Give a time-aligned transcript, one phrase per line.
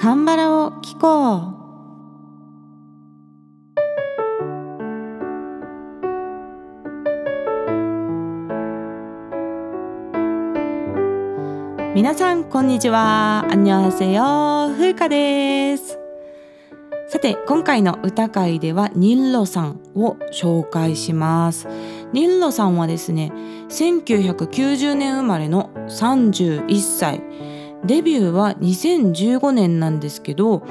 [0.00, 1.60] カンバラを聞こう。
[11.94, 13.44] 皆さんこんにちは。
[13.50, 15.98] アンニョハセヨ風花です。
[17.08, 21.68] さて今回の歌会ではニンロさんを紹介します。
[22.14, 23.32] ニンロさんはですね
[23.68, 27.49] 1990年生まれの31歳。
[27.84, 30.66] デビューは2015年なんですけど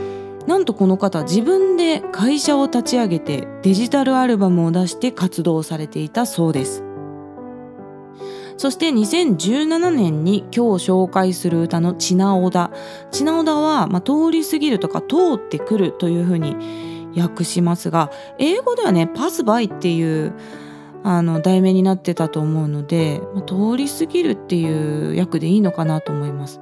[0.47, 6.83] なんとこの方自分で会社を立ち上げてデジタルアルバムを出して活動されていたそうです
[8.57, 12.71] そして2017年に今日紹介する歌の「チナオダ」
[13.11, 16.57] チナオダは、まあ、通り過ぎるとか通ってくるというふうに
[17.17, 20.33] 訳しますが英語ではね「パスバイ」っていう
[21.03, 26.59] あの題名になってたと思うので、まあ、通り過ぎるっていう訳でいいのかなと思います。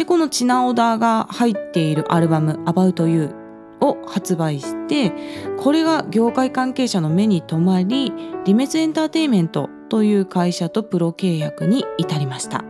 [0.00, 3.34] でこのチナオダーが入っているアルバム「About You」
[3.84, 5.12] を発売して
[5.58, 8.10] これが業界関係者の目に留まり
[8.46, 12.64] リメツエンターテイメントという会社とプロ契約に至りました。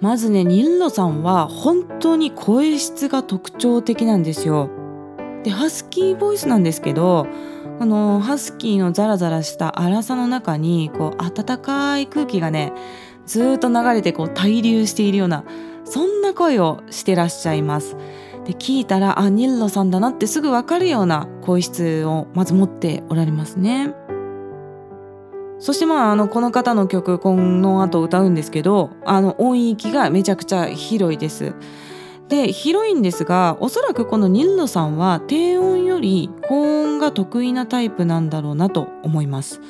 [0.00, 4.70] まずねニンロさんは本当に声質が特徴的なんですよ。
[5.42, 7.26] でハスキーボイスなんですけど
[7.78, 12.72] あのハスキーのザラザラした粗さの中にこう温かい空気がね
[13.26, 15.44] ずっと流れてこう滞留しているような
[15.86, 17.96] そんな声をしてらっしゃいます。
[18.44, 23.94] で聞いたらあニルロさんだなってすぐ分かるような声質をまず持っておられますね。
[25.58, 31.54] そしてまああのこの方の曲この後歌うんですけどあの音域がめちゃくちゃ広いです。
[32.28, 39.60] で広いんですがおそらくこのニルロさんは低音より高音が得意なタイプなんだろうなと思います。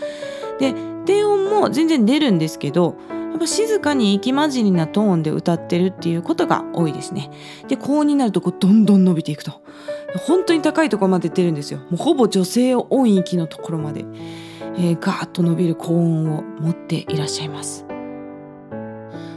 [0.59, 2.97] で低音も全然出るんですけど
[3.37, 7.31] やっぱ静かに息混じりなトーンで歌ってるっていうことが多いですね。
[7.69, 9.61] で高音になるとこうどんどん伸びていくと
[10.27, 11.81] 本当に高いところまで出るんですよ。
[11.81, 14.07] もうほぼ女性音域のところまで、
[14.79, 17.85] えー、ガーッと伸びる高音を持っていらっしゃいます。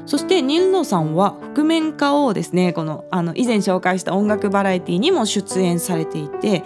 [0.05, 6.63] そしてニルノさんは覆面歌をですねこのあの以前紹介した音楽バラエティにも出演されていて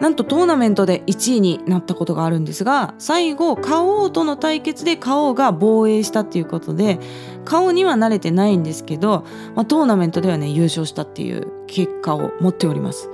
[0.00, 6.98] なんとトーナメントで1位になったことがあるんですが最後花王との対決で花王が防衛したっていうことで
[7.44, 13.10] 花王には慣れてないんですけど、まあ、トーナメントではね優勝したっていう結果を持っております。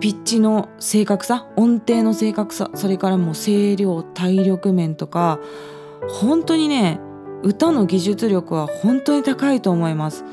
[0.00, 5.40] ピッチの正確さ音程の正確さそれからもう声量体力面とか
[6.08, 7.00] 本当にね
[7.42, 10.24] 歌の技術力は本当に高いと思います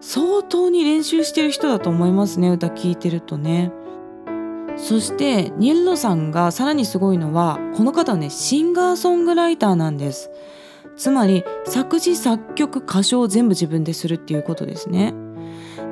[0.00, 3.72] 相当に練習してる人だと思いますね歌聞いてるとね
[4.76, 10.30] そしてニルロさんがさらにすごいのはこの方はねシンガーソングライターなんです。
[10.96, 15.14] つまり作詞作曲歌唱を全部自分でするっていうことですね。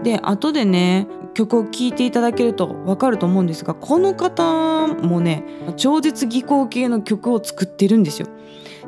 [0.02, 5.44] で後でね曲を聴いていただけると分かると思うんですがこの方もね
[5.76, 8.28] 超絶技巧系の曲を作ってるんですよ。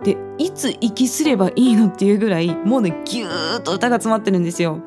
[0.02, 4.80] でいつ息すればいいのっていうぐらいもうねギューッと歌が詰まってるんですよ。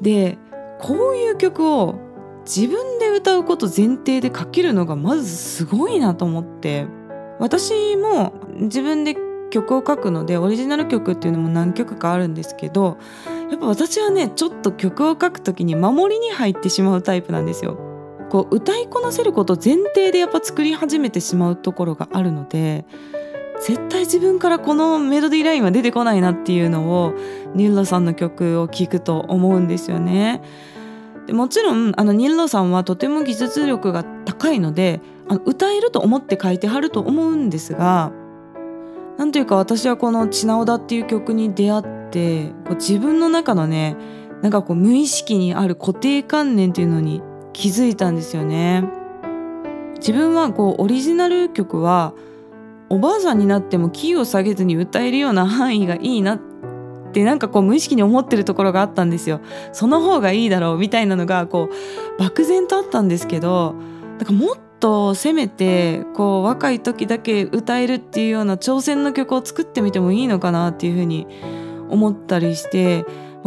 [0.00, 0.38] で
[0.78, 1.96] こういう曲を
[2.44, 6.86] 自分歌うこと前提で書けるのがまずすごいなと思って
[7.38, 9.16] 私も自分で
[9.50, 12.98] 曲を書くのでオリジナル曲っていうのも何曲かあるんですけど
[13.50, 17.78] やっぱ私はねちょっと曲を書く時に守りに入ってしまうタイプなんですよ。
[18.28, 22.84] こう歌いこなせること前提でやっぱ作り始めてしまうところがあるので
[23.62, 27.14] 絶対自分からこのメロディーラインは出てこないなっていうのを
[27.54, 30.42] ニルラさんの曲を聴くと思うんですよね。
[31.28, 38.12] でもちろんあのニルロさんはとても技術力が高いのであの歌えると思って書いてはると思うんですが
[39.18, 43.94] なんというか私はこの「ちなおだ」っていう曲に出会ってこう自分の中のね
[44.40, 47.20] なんかこう無意識にある固定観念っていうのに
[47.52, 48.88] 気づいたんですよね。
[49.96, 52.14] 自分はこうオリジナル曲は
[52.88, 56.38] おばあさんになってもキーを下げずに歌えるような範囲がいいなっ
[57.08, 59.40] ってなんかこう無意識に思ってるところがあったんですよ
[59.72, 63.74] その方がいいだろうみたいなのがこう漠然とあったんですけど
[64.18, 71.26] なんかもっとせめてこう若い時だけ歌えるっていうような挑戦の曲を作ってみてもいいのかなっていうふうに
[71.88, 73.04] 思ったりして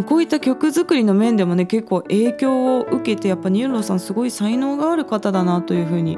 [0.07, 6.17] こういった曲作りの面でもね結構影響を受けてやっぱ Nilo さんすごい才能がある方だなというふうに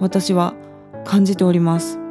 [0.00, 0.54] 私は
[1.04, 2.03] 感じております。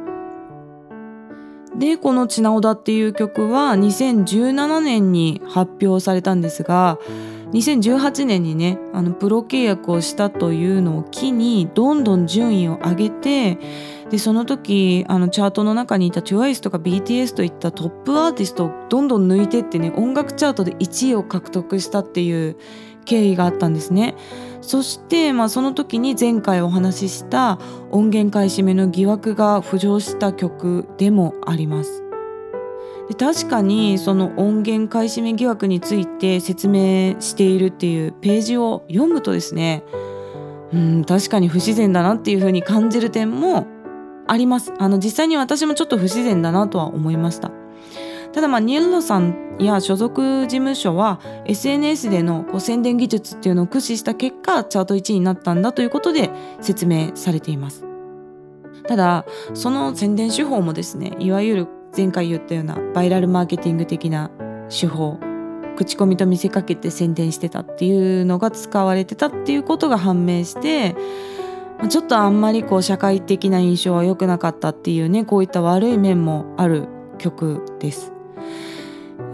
[1.78, 6.98] でこの「ちなおだ」っていう曲は2017年に発表されたんですが
[7.52, 13.58] 2018年にねあのプロ契約をしたというのを機にどんどん順位を上げて
[14.10, 22.56] でその時あのチャートの中にいた TWICE とか BTS といったトップアーティストをどんどん抜いてってね音楽チャートで1位を獲得したっていう
[23.04, 24.14] 経緯があったんですね。
[24.66, 27.58] そして、まあ、その時に前回お話しした
[27.90, 32.02] 音源買い占めの疑惑が浮上した曲でもあります。
[33.08, 39.84] で確かにその音源買い占め疑惑について説明しているっていうページを読むとですね
[40.72, 43.66] うん確かに不自然だなっていうふうに感じる点も
[44.26, 47.50] ありますあの実際に私もちょっと不自然だなとは思いました
[48.34, 57.84] ただまあニエルロさんや所属事務所は SNS でのこう宣伝技術っていうのを駆使した結果チャート1位になったんだということで説明されています
[58.88, 64.32] ただその宣伝手法もですねいわゆる前回言ったようなバイラルマーケティング的な
[64.68, 65.20] 手法
[65.76, 70.96] 口コミと見せかけて宣伝してたっていうのが使われてたっていうことが判明して
[71.88, 76.88] ちょっとあんまりこう社会的な印象は良くなかったっていうねこういった悪い面もある
[77.18, 78.13] 曲です。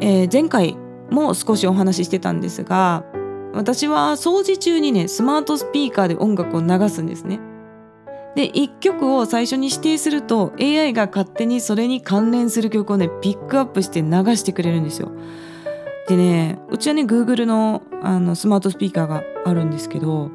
[0.01, 0.77] えー、前回
[1.11, 3.05] も少しお話ししてたんですが
[3.53, 7.41] 私は掃除中にねスマートスピーカーで音楽を流すんですね。
[8.37, 15.11] で1曲を最初に指定すると AI が勝手にそれに関連する曲をねピックアップして流してくれるんですよ。
[16.07, 20.31] でねうちはね Google のあのスマートスピーカーがあるんですけど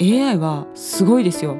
[0.00, 1.58] AI はすごいですよ。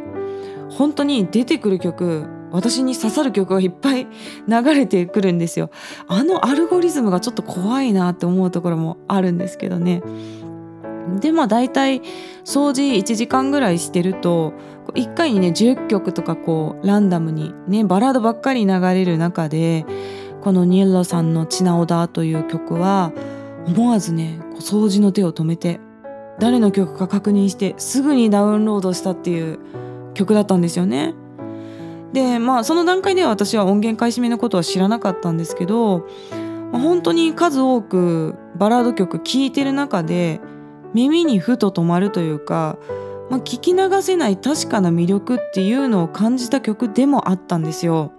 [0.70, 4.06] 本当に出てくる曲私に刺さる曲がいっぱい
[4.48, 5.70] 流れてくるんですよ。
[6.08, 10.02] あのアルゴリズムがちょっと怖いなって思うところもあるんですけどね。
[11.20, 12.02] でまあ大体
[12.44, 14.52] 掃除1時間ぐらいしてると
[14.94, 19.84] 1回にね10曲とかこうランダムにねバラードばっかり流れる中で
[20.42, 23.12] このニエロさんの「チナオダ」という曲は
[23.66, 25.80] 思わずね掃除の手を止めて
[26.38, 29.58] 誰の曲か確認してすぐにダウンロードしたっていう
[30.14, 31.14] 曲だったんですよね。
[32.12, 36.08] でまあその段階では私は音源買い占めのことは知らなかったんですけど、
[36.72, 40.40] 本当に数多くバラード曲聴いてる中で
[40.94, 42.78] 耳にふと止まるというか、
[43.28, 48.12] まあ、聞き流せない確かな魅力っていうのを感じた曲でもあったんですよ。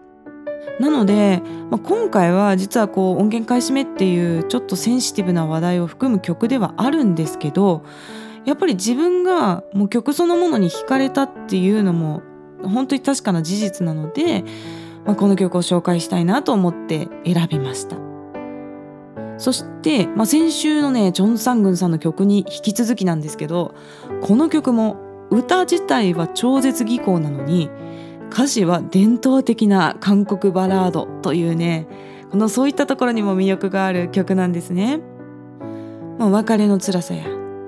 [0.79, 7.83] なので、まあ、今回は実はこう音源買い占めっていうちょっとセンシティブな話題を含む曲ではあるんですけど
[8.45, 12.23] やっぱり自分がもう曲そのものに惹かれたっていうのも
[12.63, 14.43] 本当に確かな事実なので、
[15.05, 17.97] まあ、この曲を紹介したいなと思って選びました。
[19.37, 23.73] そして、まあ、先週のねチョン・サングンさんの曲に引き続きなんですけど
[24.21, 24.97] この曲も
[25.31, 27.71] 歌自体は超絶技巧なのに
[28.29, 31.87] 歌詞は伝統的な韓国バラードというね
[32.29, 35.01] このそういったところにも魅力がある曲なんですね。
[36.17, 37.25] まあ、別れの辛さや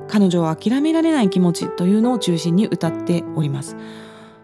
[0.08, 3.76] 彼女を諦められない気持ちというのを中心に歌っております。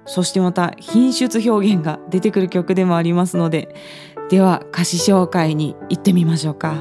[0.08, 3.74] そしてまた品質表現が出てくる曲でもありますので
[4.30, 6.74] では歌詞紹介に行ってみましょうか。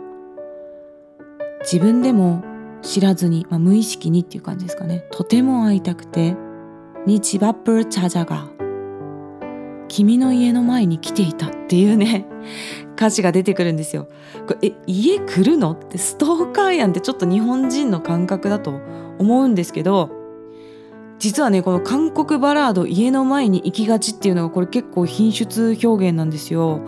[1.62, 2.44] 自分でも
[2.82, 6.36] 知らずに、まあ、無意識にっていう感じですかねとても会いたくて
[7.08, 8.50] 네 집 앞을 찾아가
[9.89, 12.27] 君の家の前に来ていたっていうね
[12.95, 14.09] 歌詞が出てくるんですよ。
[14.47, 15.73] これえ家来るの？
[15.73, 18.81] ってストーカーやんってちょっと日本人の感覚だと
[19.19, 20.11] 思うんですけど
[21.19, 26.81] 実はねこの韓国バラード家の前に行きがちっていうのがこれ結構品質表現なんですよ。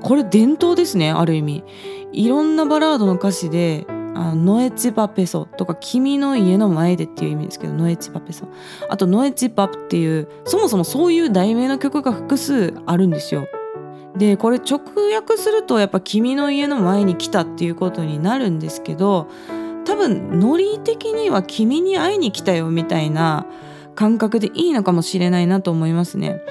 [0.00, 1.64] これ伝統ですねある意味。
[2.12, 3.86] いろんなバラードの歌詞で
[4.18, 8.48] あノエチパペソとか君の家の前でっていう意味ですけどノエチパペソ
[8.88, 13.46] あとノエチパプっていうそもそもそういう題名の曲が複数あるんですよ
[14.16, 14.80] でこれ直
[15.14, 19.28] 訳するとやっぱ君の家の前に来たっていうことになるんですけど
[19.84, 23.46] 多分ノリ的には君に会いに来たよみたいな
[23.94, 26.42] 感覚でいいのかもしれないなと思いますね。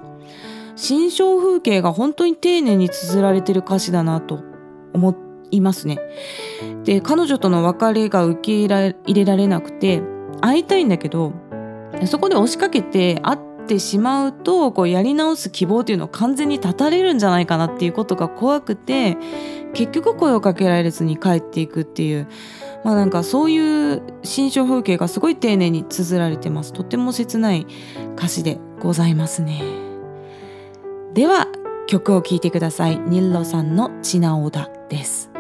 [0.77, 4.41] 心象風景が本当に丁寧に綴られてる歌詞だなと
[4.93, 5.17] 思
[5.51, 5.99] いますね
[6.85, 10.03] で彼女との別れが受け入れられなくて
[10.41, 11.33] 会いたいんだけど
[12.07, 19.18] そこで押しかけて会っ てしまうとこうやり直す希望っていうのを完全に断たれるんじゃないかなっていうことが怖くて
[19.74, 22.28] 結局声をかけられずに帰っていくっていう
[22.84, 26.74] まあなんかそういう心象風景がすごい丁寧に綴られてます。
[26.74, 27.68] とても切ない
[28.16, 29.62] 歌詞でございますね。
[31.14, 31.48] では
[31.88, 32.98] 曲を聴いてください。
[32.98, 35.37] ニッロさんの「チナオダ」です。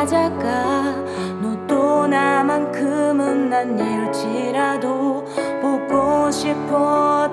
[0.00, 0.94] 찾아가
[1.42, 5.26] 너도 나만큼은 아닐지라도
[5.60, 7.29] 보고 싶었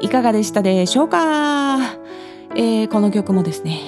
[0.00, 1.78] いかがでしたでしょうか、
[2.54, 3.80] えー、この曲もですね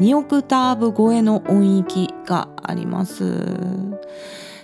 [0.00, 4.02] 2オクターブ超えの音域があります。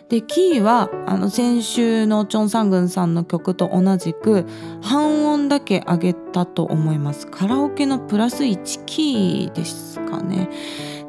[0.09, 4.46] でキーはあの先週のチョン・サングンさんの曲と同じく
[4.81, 7.27] 半音だけ上げたと思います。
[7.27, 10.49] カラオケのプラス1キーですかね。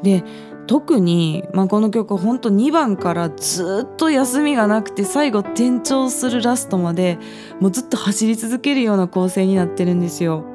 [0.04, 0.24] で
[0.70, 7.18] 特に、まあ、この曲ほんと2番からずっと休みがなくて最後転調するラストまで
[7.60, 10.46] もうずっと走り続けるような構成になってるんですよ。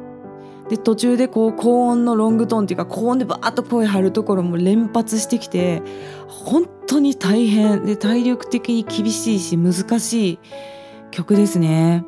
[0.68, 5.82] で途中でこう高音のロングトーンっていうか高音でバーッと声張るところも連発してきて
[6.28, 10.38] 本当に大変で体力的に厳しいし難しい
[11.10, 12.04] 曲ですね。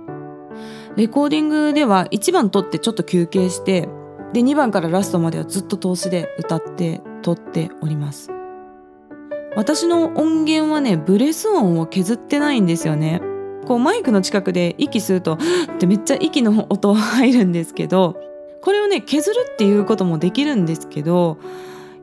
[0.95, 3.88] レコーディングでは1番撮ってちょっと休憩して
[4.33, 8.31] で2番からラストまではずっと通しで歌って撮っております。
[9.57, 13.21] 私の音源はねブレス音を削ってないんですよね。
[13.67, 15.39] こうマイクの近くで息吸うとっ
[15.81, 18.15] てめっちゃ息の音入るんですけど
[18.62, 21.39] これをね削るっていうこともできるんですけど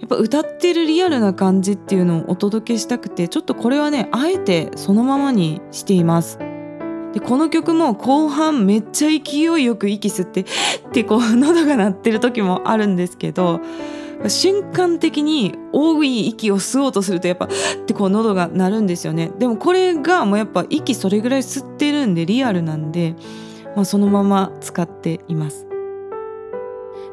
[0.01, 6.39] やっぱ歌ってるリアルな感じっていうのをお届けしたくてちょっとこれはねあえてそのままにしています。
[7.13, 10.45] でこの曲も後半めっちゃ勢いよく息吸ってっ
[10.91, 13.61] てこう喉が鳴ってる時もあるんですけど
[14.27, 17.49] 瞬間的に多い息を吸おうとするとやっぱっ
[17.85, 19.31] てこう喉が鳴るんですよね。
[19.39, 23.15] でもこれがもうやっぱ息それぐらい吸ってるんでリアルなんで、
[23.75, 25.67] まあ、そのまま使っています。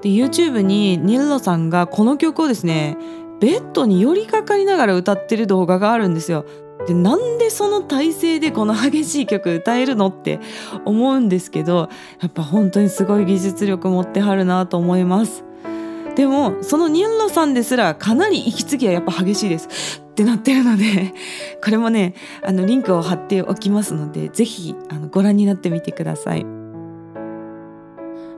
[0.02, 2.96] で YouTube にニルロさんがこの曲をですね
[3.40, 6.44] ベッドに寄りかかりながら歌ってる動画があるんですよ。
[6.86, 10.40] でなんでその体勢でこの激しい曲歌えるのって
[10.86, 11.90] 思うんですけど
[12.22, 15.44] やっぱ本当にすごい技術力持ってはるなと思います。
[16.16, 21.14] でもそのニンロさんですらかなり息継ぎはやっぱ激しいですってなってるので
[21.62, 24.75] これもねあのリンクを貼っておきますので是非
[25.11, 26.44] ご覧になってみてください。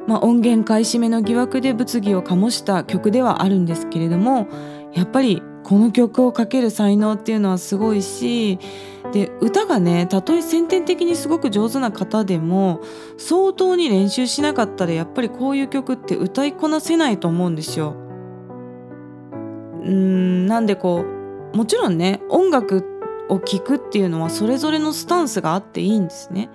[0.04, 4.48] まあ、音源買い占めの疑惑で物議を醸した曲ではあるんですけれども
[4.92, 8.58] やっぱりこの曲をかける才能っていうのはすごいし
[9.12, 12.80] で歌がねたとえ先天的にすごく上手な方でも
[13.18, 17.94] 相当に練習しなかったらやっぱりこういう曲って歌いこなせないと思うんですよ。
[19.84, 21.04] うんなんでこ
[21.52, 22.84] うもちろんね音楽
[23.28, 26.48] を聴くっていうのはそれぞれのスタンスがあっていいんですね。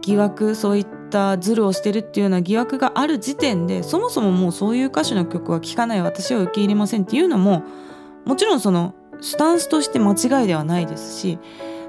[0.00, 7.62] 疑惑そういったズルをしてるっていうような疑惑がある時点でそもそももうそういう歌手の曲は聴かない私は受け入れませんっていうのも
[8.24, 11.38] もちろんそのスタンスとして間違いではないですし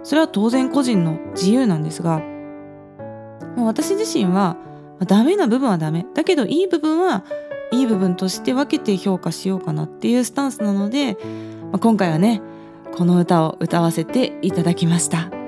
[0.03, 2.21] それは当然個人の自由なんですが
[3.57, 4.57] 私自身は
[5.07, 7.23] ダメな部分はダメだけどいい部分は
[7.71, 11.17] いい部分として分けて評価しようかなっていうスタンスなので、
[11.71, 12.41] まあ、今回はね
[12.95, 15.38] この歌を歌わせていただきました。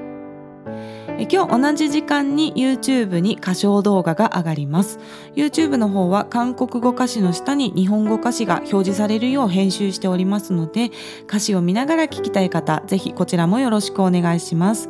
[1.30, 5.00] 今日同じ時間に YouTube に歌唱動画が上がります。
[5.36, 10.92] YouTube の方は韓国語歌詞の下に日本語歌詞が表示されるよう編集しておりますので
[11.28, 14.90] 歌詞を見ながら聞きたい方ぜひこちらもよろしくお願いします。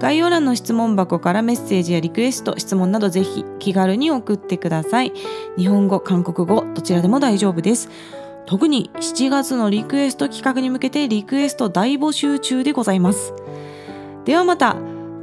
[0.00, 5.12] 概要欄の質問箱からメッセージやリクエスト質問などぜひ気軽に送ってください。
[5.56, 7.88] 日本語韓国語どちらでも大丈夫です。
[8.46, 13.34] 特に7月のリクエスト企画に向けてリクエスト大募集中でございます。
[14.24, 14.76] ではまた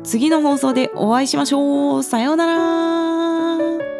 [0.03, 2.03] 次の放送でお会いしましょう。
[2.03, 3.92] さようなら。